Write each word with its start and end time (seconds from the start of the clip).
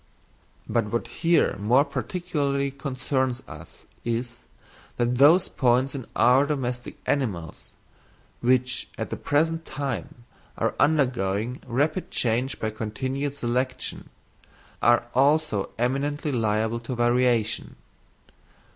But 0.67 0.85
what 0.85 1.07
here 1.07 1.55
more 1.59 1.85
particularly 1.85 2.71
concerns 2.71 3.43
us 3.47 3.85
is, 4.03 4.39
that 4.97 5.19
those 5.19 5.47
points 5.47 5.93
in 5.93 6.07
our 6.15 6.47
domestic 6.47 6.97
animals, 7.05 7.69
which 8.39 8.87
at 8.97 9.11
the 9.11 9.15
present 9.15 9.63
time 9.63 10.23
are 10.57 10.73
undergoing 10.79 11.61
rapid 11.67 12.09
change 12.09 12.59
by 12.59 12.71
continued 12.71 13.35
selection, 13.35 14.09
are 14.81 15.05
also 15.13 15.69
eminently 15.77 16.31
liable 16.31 16.79
to 16.79 16.95
variation. 16.95 17.75